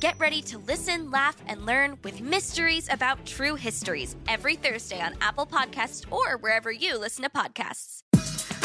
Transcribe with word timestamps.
Get 0.00 0.18
ready 0.18 0.40
to 0.42 0.56
listen, 0.56 1.10
laugh, 1.10 1.36
and 1.46 1.66
learn 1.66 1.98
with 2.02 2.22
Mysteries 2.22 2.88
About 2.90 3.26
True 3.26 3.54
Histories 3.54 4.16
every 4.26 4.56
Thursday 4.56 4.98
on 4.98 5.14
Apple 5.20 5.44
Podcasts 5.44 6.10
or 6.10 6.38
wherever 6.38 6.72
you 6.72 6.98
listen 6.98 7.22
to 7.24 7.28
podcasts. 7.28 8.09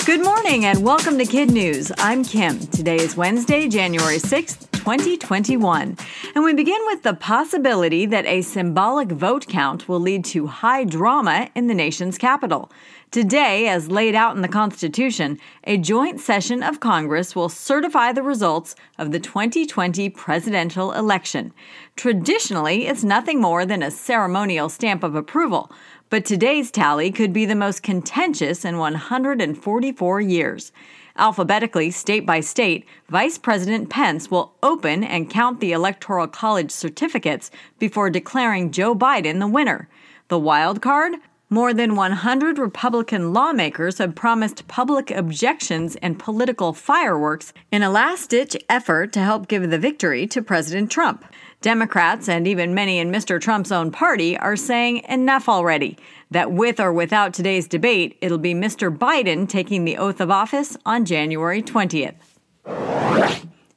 Good 0.05 0.23
morning 0.23 0.66
and 0.66 0.84
welcome 0.84 1.18
to 1.18 1.26
Kid 1.26 1.50
News. 1.50 1.91
I'm 1.98 2.23
Kim. 2.23 2.59
Today 2.59 2.98
is 2.98 3.18
Wednesday, 3.18 3.68
January 3.68 4.18
6th, 4.18 4.70
2021. 4.73 5.98
And 6.36 6.44
we 6.44 6.54
begin 6.54 6.80
with 6.86 7.02
the 7.02 7.16
possibility 7.16 8.05
that 8.05 8.28
a 8.28 8.44
symbolic 8.44 9.09
vote 9.09 9.48
count 9.48 9.90
will 9.90 10.00
lead 10.00 10.23
to 10.26 10.45
high 10.45 10.84
drama 10.84 11.50
in 11.55 11.66
the 11.66 11.73
nation's 11.73 12.20
capital. 12.20 12.72
Today, 13.09 13.68
as 13.68 13.90
laid 13.90 14.14
out 14.14 14.36
in 14.36 14.44
the 14.44 14.48
Constitution, 14.48 15.40
a 15.64 15.78
joint 15.78 16.20
session 16.20 16.62
of 16.62 16.80
Congress 16.80 17.36
will 17.36 17.50
certify 17.50 18.12
the 18.12 18.22
results 18.22 18.76
of 19.00 19.12
the 19.12 19.20
2020 19.20 20.09
presidential 20.09 20.92
election. 20.92 21.52
Traditionally, 21.95 22.86
it's 22.86 23.03
nothing 23.03 23.42
more 23.42 23.66
than 23.66 23.81
a 23.81 23.90
ceremonial 23.90 24.70
stamp 24.70 25.02
of 25.02 25.16
approval, 25.16 25.72
but 26.09 26.26
today's 26.26 26.72
tally 26.72 27.12
could 27.12 27.34
be 27.34 27.45
the 27.45 27.55
most 27.55 27.84
contentious 27.84 28.64
in 28.64 28.77
144 28.77 30.22
years. 30.22 30.72
Alphabetically, 31.17 31.92
state 31.92 32.25
by 32.25 32.42
state, 32.42 32.86
Vice 33.09 33.38
President 33.38 33.89
Pence 33.89 34.30
will 34.30 34.53
open 34.61 35.03
and 35.03 35.30
count 35.30 35.59
the 35.59 35.72
Electoral 35.72 36.28
College 36.28 36.72
certificates 36.72 37.52
before 37.80 38.09
declaring 38.09 38.72
Joe 38.72 38.94
Biden 38.94 39.39
the 39.39 39.48
winner. 39.48 39.88
The 40.28 40.39
wild 40.39 40.81
card? 40.81 41.14
More 41.50 41.76
than 41.76 41.96
100 41.96 42.58
Republican 42.58 43.32
lawmakers 43.32 44.00
have 44.00 44.16
promised 44.16 44.68
public 44.68 45.12
objections 45.12 45.96
and 45.98 46.18
political 46.18 46.74
fireworks 46.74 47.54
in 47.72 47.84
a 47.84 47.90
last 47.92 48.32
ditch 48.32 48.58
effort 48.68 49.14
to 49.14 49.20
help 49.20 49.48
give 49.48 49.70
the 49.70 49.78
victory 49.78 50.26
to 50.26 50.42
President 50.42 50.90
Trump. 50.90 51.23
Democrats 51.62 52.28
and 52.28 52.48
even 52.48 52.73
many 52.73 52.98
in 52.98 53.12
Mr. 53.12 53.40
Trump's 53.40 53.72
own 53.72 53.92
party 53.92 54.36
are 54.40 54.56
saying 54.56 55.04
enough 55.08 55.48
already, 55.48 56.00
that 56.32 56.52
with 56.52 56.80
or 56.80 56.92
without 56.92 57.32
today's 57.32 57.68
debate, 57.68 58.18
it'll 58.22 58.40
be 58.40 58.56
Mr. 58.56 58.96
Biden 58.96 59.48
taking 59.48 59.86
the 59.86 59.98
oath 59.98 60.20
of 60.20 60.32
office 60.32 60.76
on 60.84 61.06
January 61.06 61.62
20th. 61.62 62.16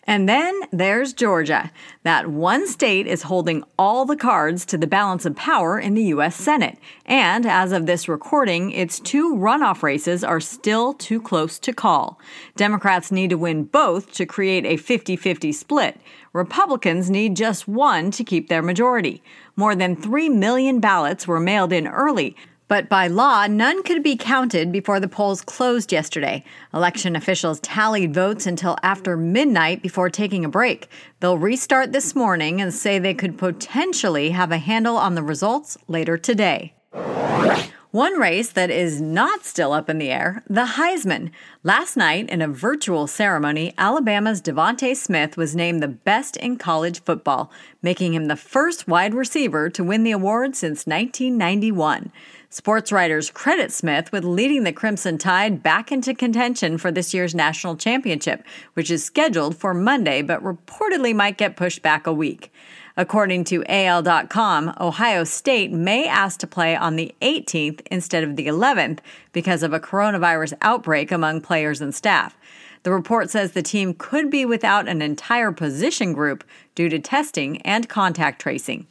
And 0.08 0.26
then 0.26 0.58
there's 0.72 1.12
Georgia. 1.12 1.70
That 2.02 2.28
one 2.28 2.66
state 2.66 3.06
is 3.06 3.24
holding 3.24 3.62
all 3.78 4.06
the 4.06 4.16
cards 4.16 4.64
to 4.64 4.78
the 4.78 4.86
balance 4.86 5.26
of 5.26 5.36
power 5.36 5.78
in 5.78 5.92
the 5.92 6.04
U.S. 6.04 6.34
Senate. 6.34 6.78
And 7.04 7.44
as 7.44 7.72
of 7.72 7.84
this 7.84 8.08
recording, 8.08 8.70
its 8.70 9.00
two 9.00 9.36
runoff 9.36 9.82
races 9.82 10.24
are 10.24 10.40
still 10.40 10.94
too 10.94 11.20
close 11.20 11.58
to 11.58 11.74
call. 11.74 12.18
Democrats 12.56 13.12
need 13.12 13.28
to 13.28 13.36
win 13.36 13.64
both 13.64 14.10
to 14.12 14.24
create 14.24 14.64
a 14.64 14.78
50 14.78 15.14
50 15.14 15.52
split. 15.52 16.00
Republicans 16.32 17.10
need 17.10 17.36
just 17.36 17.68
one 17.68 18.10
to 18.12 18.24
keep 18.24 18.48
their 18.48 18.62
majority. 18.62 19.22
More 19.56 19.74
than 19.74 19.94
3 19.94 20.30
million 20.30 20.80
ballots 20.80 21.28
were 21.28 21.38
mailed 21.38 21.70
in 21.70 21.86
early, 21.86 22.34
but 22.68 22.88
by 22.88 23.08
law, 23.08 23.46
none 23.46 23.82
could 23.82 24.02
be 24.02 24.16
counted 24.16 24.70
before 24.70 25.00
the 25.00 25.08
polls 25.08 25.40
closed 25.42 25.90
yesterday. 25.90 26.44
Election 26.72 27.16
officials 27.16 27.60
tallied 27.60 28.14
votes 28.14 28.46
until 28.46 28.76
after 28.82 29.16
midnight 29.16 29.82
before 29.82 30.10
taking 30.10 30.44
a 30.44 30.48
break. 30.48 30.88
They'll 31.20 31.38
restart 31.38 31.92
this 31.92 32.14
morning 32.14 32.60
and 32.60 32.72
say 32.72 32.98
they 32.98 33.14
could 33.14 33.38
potentially 33.38 34.30
have 34.30 34.52
a 34.52 34.58
handle 34.58 34.96
on 34.96 35.14
the 35.14 35.22
results 35.22 35.78
later 35.88 36.18
today. 36.18 36.74
One 37.90 38.18
race 38.18 38.52
that 38.52 38.68
is 38.68 39.00
not 39.00 39.46
still 39.46 39.72
up 39.72 39.88
in 39.88 39.96
the 39.96 40.10
air, 40.10 40.42
the 40.46 40.74
Heisman. 40.76 41.30
Last 41.62 41.96
night, 41.96 42.28
in 42.28 42.42
a 42.42 42.46
virtual 42.46 43.06
ceremony, 43.06 43.72
Alabama's 43.78 44.42
DeVonta 44.42 44.94
Smith 44.94 45.38
was 45.38 45.56
named 45.56 45.82
the 45.82 45.88
best 45.88 46.36
in 46.36 46.58
college 46.58 47.02
football, 47.02 47.50
making 47.80 48.12
him 48.12 48.26
the 48.26 48.36
first 48.36 48.88
wide 48.88 49.14
receiver 49.14 49.70
to 49.70 49.82
win 49.82 50.04
the 50.04 50.10
award 50.10 50.54
since 50.54 50.86
1991. 50.86 52.12
Sports 52.50 52.92
writers 52.92 53.30
credit 53.30 53.72
Smith 53.72 54.12
with 54.12 54.22
leading 54.22 54.64
the 54.64 54.72
Crimson 54.72 55.16
Tide 55.16 55.62
back 55.62 55.90
into 55.90 56.14
contention 56.14 56.76
for 56.76 56.92
this 56.92 57.14
year's 57.14 57.34
national 57.34 57.76
championship, 57.76 58.44
which 58.74 58.90
is 58.90 59.02
scheduled 59.02 59.56
for 59.56 59.72
Monday 59.72 60.20
but 60.20 60.44
reportedly 60.44 61.16
might 61.16 61.38
get 61.38 61.56
pushed 61.56 61.80
back 61.80 62.06
a 62.06 62.12
week. 62.12 62.52
According 62.98 63.44
to 63.44 63.64
AL.com, 63.68 64.74
Ohio 64.80 65.22
State 65.22 65.70
may 65.70 66.08
ask 66.08 66.40
to 66.40 66.48
play 66.48 66.74
on 66.74 66.96
the 66.96 67.14
18th 67.22 67.80
instead 67.92 68.24
of 68.24 68.34
the 68.34 68.48
11th 68.48 68.98
because 69.32 69.62
of 69.62 69.72
a 69.72 69.78
coronavirus 69.78 70.54
outbreak 70.62 71.12
among 71.12 71.40
players 71.40 71.80
and 71.80 71.94
staff. 71.94 72.36
The 72.82 72.90
report 72.90 73.30
says 73.30 73.52
the 73.52 73.62
team 73.62 73.94
could 73.94 74.30
be 74.30 74.44
without 74.44 74.88
an 74.88 75.00
entire 75.00 75.52
position 75.52 76.12
group 76.12 76.42
due 76.74 76.88
to 76.88 76.98
testing 76.98 77.62
and 77.62 77.88
contact 77.88 78.40
tracing. 78.42 78.88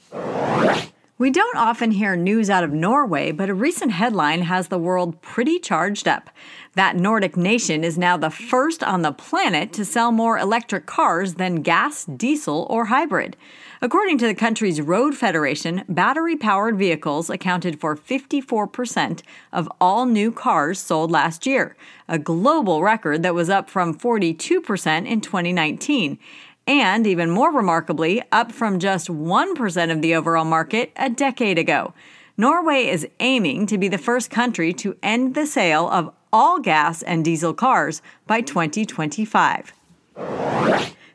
We 1.19 1.31
don't 1.31 1.57
often 1.57 1.89
hear 1.89 2.15
news 2.15 2.47
out 2.47 2.63
of 2.63 2.71
Norway, 2.71 3.31
but 3.31 3.49
a 3.49 3.53
recent 3.55 3.91
headline 3.91 4.43
has 4.43 4.67
the 4.67 4.77
world 4.77 5.19
pretty 5.19 5.57
charged 5.57 6.07
up. 6.07 6.29
That 6.75 6.95
Nordic 6.95 7.35
nation 7.35 7.83
is 7.83 7.97
now 7.97 8.17
the 8.17 8.29
first 8.29 8.83
on 8.83 9.01
the 9.01 9.11
planet 9.11 9.73
to 9.73 9.83
sell 9.83 10.11
more 10.11 10.37
electric 10.37 10.85
cars 10.85 11.33
than 11.33 11.63
gas, 11.63 12.05
diesel, 12.05 12.67
or 12.69 12.85
hybrid. 12.85 13.35
According 13.81 14.19
to 14.19 14.27
the 14.27 14.35
country's 14.35 14.79
Road 14.79 15.15
Federation, 15.15 15.83
battery 15.89 16.35
powered 16.35 16.77
vehicles 16.77 17.31
accounted 17.31 17.79
for 17.79 17.95
54% 17.95 19.23
of 19.51 19.67
all 19.81 20.05
new 20.05 20.31
cars 20.31 20.77
sold 20.77 21.09
last 21.09 21.47
year, 21.47 21.75
a 22.07 22.19
global 22.19 22.83
record 22.83 23.23
that 23.23 23.33
was 23.33 23.49
up 23.49 23.71
from 23.71 23.97
42% 23.97 25.07
in 25.07 25.21
2019 25.21 26.19
and 26.67 27.07
even 27.07 27.31
more 27.31 27.51
remarkably, 27.51 28.21
up 28.31 28.51
from 28.51 28.77
just 28.77 29.07
1% 29.07 29.91
of 29.91 30.01
the 30.01 30.13
overall 30.13 30.45
market 30.45 30.91
a 30.95 31.09
decade 31.09 31.57
ago. 31.57 31.93
Norway 32.37 32.87
is 32.87 33.07
aiming 33.19 33.65
to 33.67 33.77
be 33.77 33.87
the 33.87 33.97
first 33.97 34.29
country 34.29 34.73
to 34.73 34.95
end 35.01 35.33
the 35.33 35.47
sale 35.47 35.89
of 35.89 36.13
all 36.31 36.59
gas 36.59 37.01
and 37.01 37.25
diesel 37.25 37.53
cars 37.53 38.01
by 38.27 38.41
2025. 38.41 39.73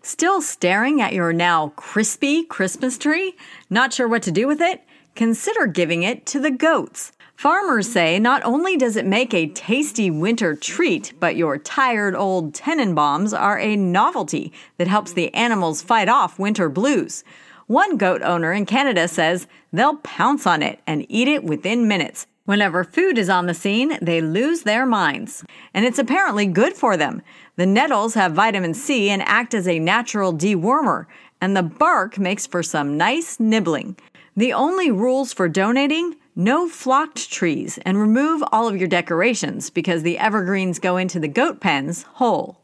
Still 0.03 0.43
staring 0.43 1.01
at 1.01 1.13
your 1.13 1.33
now 1.33 1.69
crispy 1.77 2.43
Christmas 2.43 2.99
tree? 2.99 3.37
Not 3.71 3.93
sure 3.93 4.09
what 4.09 4.23
to 4.23 4.33
do 4.33 4.49
with 4.49 4.61
it? 4.61 4.83
Consider 5.15 5.67
giving 5.67 6.03
it 6.03 6.27
to 6.27 6.41
the 6.41 6.51
goats. 6.51 7.13
Farmers 7.43 7.91
say 7.91 8.21
not 8.21 8.41
only 8.45 8.77
does 8.77 8.95
it 8.95 9.05
make 9.05 9.35
a 9.35 9.49
tasty 9.49 10.13
winter 10.13 10.55
treat, 10.55 11.13
but 11.19 11.35
your 11.35 11.59
tired 11.59 12.15
old 12.15 12.53
Tannenbaums 12.55 13.37
are 13.37 13.59
a 13.59 13.75
novelty 13.75 14.53
that 14.79 14.87
helps 14.87 15.13
the 15.13 15.35
animals 15.35 15.83
fight 15.83 16.09
off 16.09 16.39
winter 16.39 16.69
blues. 16.69 17.25
One 17.67 17.97
goat 17.97 18.23
owner 18.23 18.53
in 18.53 18.65
Canada 18.65 19.09
says 19.09 19.49
they'll 19.73 19.97
pounce 19.97 20.47
on 20.47 20.63
it 20.63 20.79
and 20.87 21.05
eat 21.09 21.27
it 21.27 21.43
within 21.43 21.89
minutes. 21.89 22.29
Whenever 22.45 22.85
food 22.85 23.19
is 23.19 23.29
on 23.29 23.47
the 23.47 23.55
scene, 23.55 23.99
they 24.01 24.21
lose 24.21 24.63
their 24.63 24.87
minds. 24.87 25.45
And 25.75 25.85
it's 25.85 25.99
apparently 25.99 26.47
good 26.47 26.75
for 26.75 26.97
them. 26.97 27.23
The 27.57 27.67
nettles 27.67 28.15
have 28.15 28.35
vitamin 28.35 28.73
C 28.73 29.11
and 29.11 29.21
act 29.23 29.53
as 29.53 29.67
a 29.67 29.81
natural 29.81 30.33
dewormer, 30.33 31.07
and 31.41 31.57
the 31.57 31.65
bark 31.65 32.21
makes 32.21 32.47
for 32.47 32.63
some 32.63 32.97
nice 32.97 33.41
nibbling. 33.41 33.97
The 34.37 34.53
only 34.53 34.93
rules 34.93 35.33
for 35.33 35.49
donating 35.49 36.15
no 36.35 36.69
flocked 36.69 37.31
trees 37.31 37.79
and 37.85 37.99
remove 37.99 38.43
all 38.51 38.69
of 38.69 38.77
your 38.77 38.89
decorations 38.89 39.71
because 39.71 40.03
the 40.03 40.19
evergreens 40.19 40.79
go 40.79 40.97
into 40.97 41.21
the 41.21 41.29
goat 41.29 41.61
pens 41.61 42.03
whole. 42.15 42.59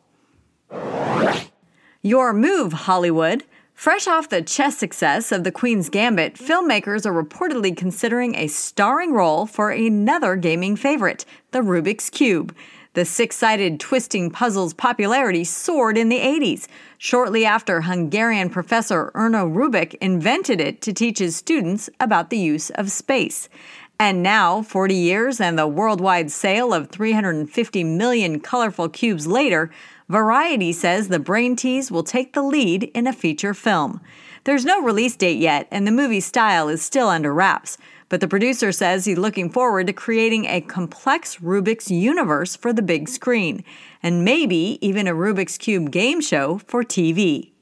Your 2.02 2.32
move, 2.32 2.72
Hollywood. 2.72 3.44
Fresh 3.74 4.08
off 4.08 4.28
the 4.28 4.42
chess 4.42 4.76
success 4.76 5.30
of 5.30 5.44
The 5.44 5.52
Queen's 5.52 5.88
Gambit, 5.88 6.34
filmmakers 6.34 7.06
are 7.06 7.22
reportedly 7.22 7.76
considering 7.76 8.34
a 8.34 8.48
starring 8.48 9.12
role 9.12 9.46
for 9.46 9.70
another 9.70 10.34
gaming 10.34 10.74
favorite, 10.74 11.24
the 11.52 11.60
Rubik's 11.60 12.10
Cube. 12.10 12.56
The 12.98 13.04
six 13.04 13.36
sided 13.36 13.78
twisting 13.78 14.28
puzzle's 14.28 14.74
popularity 14.74 15.44
soared 15.44 15.96
in 15.96 16.08
the 16.08 16.18
80s, 16.18 16.66
shortly 16.98 17.46
after 17.46 17.82
Hungarian 17.82 18.50
professor 18.50 19.12
Erno 19.14 19.48
Rubik 19.48 19.94
invented 20.00 20.60
it 20.60 20.82
to 20.82 20.92
teach 20.92 21.20
his 21.20 21.36
students 21.36 21.88
about 22.00 22.30
the 22.30 22.38
use 22.38 22.70
of 22.70 22.90
space. 22.90 23.48
And 24.00 24.20
now, 24.20 24.62
40 24.62 24.96
years 24.96 25.40
and 25.40 25.56
the 25.56 25.68
worldwide 25.68 26.32
sale 26.32 26.74
of 26.74 26.88
350 26.90 27.84
million 27.84 28.40
colorful 28.40 28.88
cubes 28.88 29.28
later, 29.28 29.70
Variety 30.08 30.72
says 30.72 31.06
the 31.06 31.20
Brain 31.20 31.54
Tease 31.54 31.92
will 31.92 32.02
take 32.02 32.32
the 32.32 32.42
lead 32.42 32.90
in 32.94 33.06
a 33.06 33.12
feature 33.12 33.54
film. 33.54 34.00
There's 34.42 34.64
no 34.64 34.82
release 34.82 35.14
date 35.14 35.38
yet, 35.38 35.68
and 35.70 35.86
the 35.86 35.92
movie's 35.92 36.26
style 36.26 36.68
is 36.68 36.82
still 36.82 37.08
under 37.08 37.32
wraps. 37.32 37.78
But 38.08 38.20
the 38.20 38.28
producer 38.28 38.72
says 38.72 39.04
he's 39.04 39.18
looking 39.18 39.50
forward 39.50 39.86
to 39.86 39.92
creating 39.92 40.46
a 40.46 40.62
complex 40.62 41.36
Rubik's 41.36 41.90
universe 41.90 42.56
for 42.56 42.72
the 42.72 42.82
big 42.82 43.08
screen, 43.08 43.64
and 44.02 44.24
maybe 44.24 44.78
even 44.80 45.06
a 45.06 45.14
Rubik's 45.14 45.58
Cube 45.58 45.90
game 45.90 46.20
show 46.20 46.58
for 46.66 46.82
TV. 46.82 47.52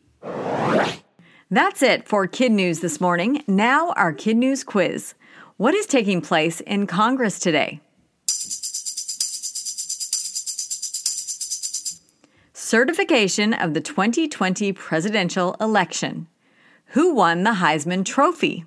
That's 1.50 1.82
it 1.82 2.08
for 2.08 2.26
Kid 2.26 2.52
News 2.52 2.80
this 2.80 3.00
morning. 3.00 3.42
Now, 3.46 3.90
our 3.92 4.12
Kid 4.12 4.36
News 4.36 4.62
quiz. 4.64 5.14
What 5.56 5.74
is 5.74 5.86
taking 5.86 6.20
place 6.20 6.60
in 6.60 6.86
Congress 6.86 7.38
today? 7.38 7.80
Certification 12.52 13.54
of 13.54 13.74
the 13.74 13.80
2020 13.80 14.72
presidential 14.72 15.56
election. 15.60 16.26
Who 16.90 17.14
won 17.14 17.44
the 17.44 17.52
Heisman 17.52 18.04
Trophy? 18.04 18.64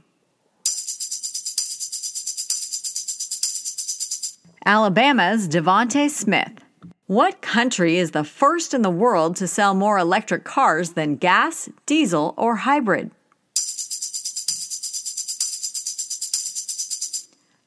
Alabama's 4.69 5.47
DeVonta 5.47 6.07
Smith. 6.11 6.63
What 7.07 7.41
country 7.41 7.97
is 7.97 8.11
the 8.11 8.23
first 8.23 8.75
in 8.75 8.83
the 8.83 8.91
world 8.91 9.35
to 9.37 9.47
sell 9.47 9.73
more 9.73 9.97
electric 9.97 10.43
cars 10.43 10.91
than 10.91 11.15
gas, 11.15 11.69
diesel, 11.87 12.35
or 12.37 12.57
hybrid? 12.57 13.09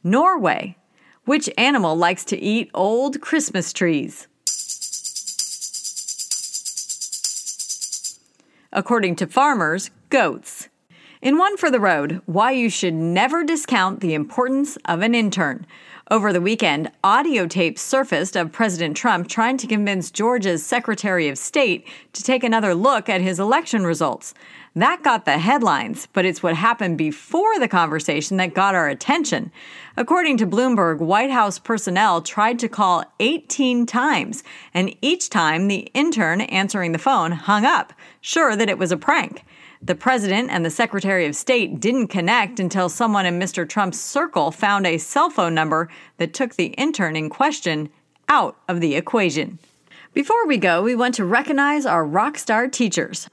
Norway. 0.05 0.77
Which 1.25 1.51
animal 1.59 1.97
likes 1.97 2.25
to 2.27 2.39
eat 2.39 2.71
old 2.73 3.21
Christmas 3.21 3.73
trees? 3.73 4.29
According 8.73 9.17
to 9.17 9.27
farmers, 9.27 9.91
goats. 10.09 10.62
In 11.23 11.39
One 11.39 11.57
for 11.57 11.71
the 11.71 11.79
Road, 11.79 12.21
why 12.27 12.51
you 12.51 12.69
should 12.69 12.95
never 12.95 13.45
discount 13.45 14.01
the 14.01 14.13
importance 14.13 14.77
of 14.87 15.03
an 15.03 15.15
intern. 15.15 15.69
Over 16.11 16.33
the 16.33 16.41
weekend, 16.41 16.91
audio 17.05 17.47
tapes 17.47 17.81
surfaced 17.81 18.35
of 18.35 18.51
President 18.51 18.97
Trump 18.97 19.29
trying 19.29 19.57
to 19.59 19.69
convince 19.69 20.11
Georgia's 20.11 20.67
Secretary 20.67 21.29
of 21.29 21.39
State 21.39 21.87
to 22.13 22.25
take 22.25 22.43
another 22.43 22.75
look 22.75 23.09
at 23.09 23.21
his 23.21 23.39
election 23.39 23.87
results. 23.87 24.35
That 24.75 25.05
got 25.05 25.25
the 25.25 25.39
headlines, 25.39 26.09
but 26.13 26.25
it's 26.25 26.43
what 26.43 26.57
happened 26.57 26.99
before 26.99 27.57
the 27.61 27.69
conversation 27.69 28.37
that 28.39 28.53
got 28.53 28.75
our 28.75 28.89
attention. 28.89 29.53
According 29.97 30.39
to 30.39 30.47
Bloomberg, 30.47 30.99
White 30.99 31.31
House 31.31 31.61
personnel 31.61 32.21
tried 32.21 32.59
to 32.59 32.69
call 32.69 33.05
18 33.21 33.87
times, 33.87 34.43
and 34.75 34.93
each 35.01 35.31
time 35.31 35.69
the 35.69 35.89
intern 35.95 36.41
answering 36.41 36.91
the 36.91 36.99
phone 36.99 37.31
hung 37.31 37.65
up, 37.65 37.93
sure 38.21 38.57
that 38.57 38.69
it 38.69 38.77
was 38.77 38.91
a 38.91 38.97
prank. 38.97 39.45
The 39.85 39.97
president 39.97 40.51
and 40.51 40.65
the 40.65 40.71
secretary 40.71 41.27
of 41.27 41.35
state 41.35 41.81
didn't 41.81 42.07
connect 42.07 42.61
until 42.61 42.89
someone 42.89 43.27
in 43.27 43.41
Mr. 43.41 43.69
Trump's 43.69 44.01
circle 44.01 44.53
found 44.53 44.87
a 44.87 44.97
cell 44.97 45.29
phone 45.29 45.55
number 45.55 45.89
that 46.19 46.33
took 46.33 46.55
the 46.55 46.67
intern 46.67 47.17
in 47.17 47.29
question 47.29 47.91
out 48.29 48.57
of 48.69 48.81
the 48.81 48.95
equation. 48.95 49.59
Before 50.15 50.47
we 50.47 50.57
go, 50.57 50.83
we 50.83 50.95
want 50.95 51.17
to 51.17 51.25
recognize 51.25 51.85
our 51.85 52.05
rock 52.05 52.39
star 52.39 52.69
teachers. 52.69 53.29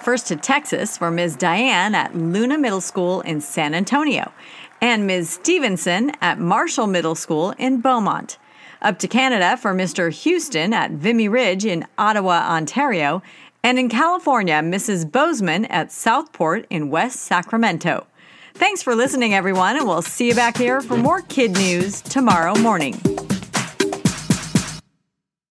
First 0.00 0.28
to 0.28 0.36
Texas 0.36 0.96
for 0.96 1.10
Ms. 1.10 1.34
Diane 1.34 1.96
at 1.96 2.14
Luna 2.14 2.56
Middle 2.56 2.80
School 2.80 3.20
in 3.22 3.40
San 3.40 3.74
Antonio 3.74 4.32
and 4.80 5.08
Ms. 5.08 5.28
Stevenson 5.28 6.12
at 6.20 6.38
Marshall 6.38 6.86
Middle 6.86 7.16
School 7.16 7.52
in 7.58 7.80
Beaumont. 7.80 8.38
Up 8.80 9.00
to 9.00 9.08
Canada 9.08 9.56
for 9.56 9.74
Mr. 9.74 10.12
Houston 10.12 10.72
at 10.72 10.92
Vimy 10.92 11.28
Ridge 11.28 11.64
in 11.64 11.84
Ottawa, 11.98 12.46
Ontario, 12.48 13.22
and 13.62 13.78
in 13.78 13.88
California, 13.88 14.54
Mrs. 14.54 15.10
Bozeman 15.10 15.64
at 15.66 15.92
Southport 15.92 16.66
in 16.70 16.90
West 16.90 17.20
Sacramento. 17.20 18.06
Thanks 18.54 18.82
for 18.82 18.94
listening, 18.94 19.34
everyone, 19.34 19.76
and 19.76 19.86
we'll 19.86 20.02
see 20.02 20.28
you 20.28 20.34
back 20.34 20.56
here 20.56 20.80
for 20.80 20.96
more 20.96 21.22
kid 21.22 21.52
news 21.52 22.00
tomorrow 22.00 22.56
morning. 22.58 23.00